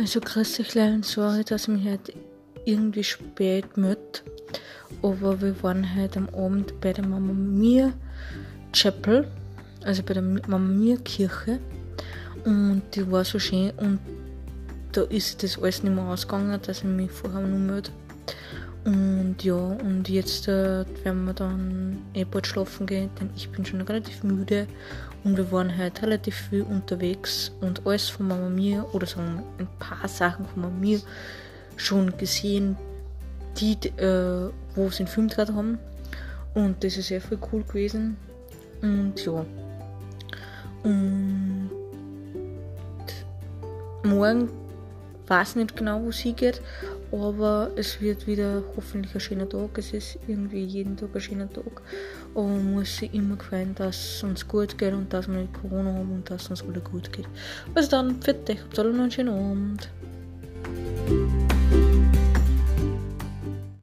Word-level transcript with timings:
Also 0.00 0.18
grüß 0.18 0.60
euch 0.60 0.74
Leute, 0.74 1.00
sorry, 1.02 1.44
dass 1.44 1.64
ich 1.64 1.68
mich 1.68 1.86
heute 1.86 2.14
irgendwie 2.64 3.04
spät 3.04 3.76
melde. 3.76 4.00
Aber 5.02 5.42
wir 5.42 5.62
waren 5.62 5.94
heute 5.94 6.20
am 6.20 6.28
Abend 6.30 6.80
bei 6.80 6.94
der 6.94 7.06
Mama 7.06 7.34
Mia 7.34 7.92
Chapel, 8.72 9.30
also 9.84 10.02
bei 10.02 10.14
der 10.14 10.22
Mama 10.22 10.56
Mia 10.56 10.96
Kirche. 10.96 11.60
Und 12.46 12.80
die 12.94 13.12
war 13.12 13.26
so 13.26 13.38
schön 13.38 13.72
und 13.72 13.98
da 14.92 15.02
ist 15.02 15.42
das 15.42 15.58
alles 15.58 15.82
nicht 15.82 15.94
mehr 15.94 16.04
ausgegangen, 16.04 16.58
dass 16.62 16.78
ich 16.78 16.84
mich 16.84 17.10
vorher 17.10 17.42
noch 17.42 17.58
melde. 17.58 17.90
Und 18.84 19.36
ja, 19.42 19.54
und 19.54 20.08
jetzt 20.08 20.48
äh, 20.48 20.84
werden 21.04 21.24
wir 21.26 21.34
dann 21.34 21.98
eh 22.14 22.24
bald 22.24 22.46
schlafen 22.46 22.86
gehen, 22.86 23.10
denn 23.20 23.30
ich 23.36 23.50
bin 23.50 23.64
schon 23.64 23.82
relativ 23.82 24.22
müde 24.22 24.66
und 25.22 25.36
wir 25.36 25.52
waren 25.52 25.76
heute 25.76 26.02
relativ 26.02 26.34
viel 26.34 26.62
unterwegs 26.62 27.52
und 27.60 27.86
alles 27.86 28.08
von 28.08 28.28
Mama 28.28 28.48
Mia 28.48 28.86
oder 28.92 29.06
so 29.06 29.20
ein 29.20 29.68
paar 29.78 30.08
Sachen 30.08 30.46
von 30.46 30.62
Mama 30.62 30.76
Mia 30.80 30.98
schon 31.76 32.16
gesehen, 32.16 32.76
die, 33.58 33.74
äh, 33.98 34.50
wo 34.74 34.90
sie 34.90 35.00
einen 35.00 35.08
Film 35.08 35.28
gedreht 35.28 35.52
haben. 35.52 35.78
Und 36.54 36.82
das 36.82 36.96
ist 36.96 37.08
sehr 37.08 37.20
viel 37.20 37.38
cool 37.52 37.62
gewesen. 37.64 38.16
Und 38.82 39.24
ja. 39.24 39.44
Und 40.82 41.70
morgen 44.02 44.48
weiß 45.30 45.56
nicht 45.56 45.76
genau, 45.76 46.02
wo 46.02 46.08
es 46.08 46.18
hingeht, 46.18 46.60
aber 47.12 47.70
es 47.76 48.00
wird 48.00 48.26
wieder 48.26 48.62
hoffentlich 48.76 49.14
ein 49.14 49.20
schöner 49.20 49.48
Tag. 49.48 49.78
Es 49.78 49.92
ist 49.92 50.18
irgendwie 50.26 50.64
jeden 50.64 50.96
Tag 50.96 51.10
ein 51.14 51.20
schöner 51.20 51.50
Tag. 51.50 51.80
Aber 52.34 52.46
man 52.46 52.74
muss 52.74 52.96
sich 52.96 53.14
immer 53.14 53.36
gefallen, 53.36 53.74
dass 53.76 54.16
es 54.16 54.22
uns 54.22 54.46
gut 54.46 54.76
geht 54.76 54.92
und 54.92 55.12
dass 55.12 55.28
wir 55.28 55.36
nicht 55.36 55.54
Corona 55.54 55.94
haben 55.94 56.12
und 56.12 56.28
dass 56.28 56.42
es 56.42 56.50
uns 56.50 56.62
alle 56.62 56.80
gut 56.80 57.12
geht. 57.12 57.28
Also 57.74 57.90
dann, 57.90 58.20
für 58.20 58.34
dich, 58.34 58.60
habt 58.60 58.78
alle 58.78 58.92
noch 58.92 59.02
einen 59.02 59.10
schönen 59.10 59.28
Abend. 59.28 59.88